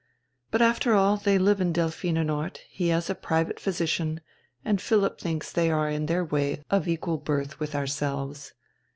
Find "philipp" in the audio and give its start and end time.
4.81-5.19